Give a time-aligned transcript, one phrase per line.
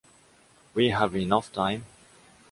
[0.73, 1.85] We have enough time.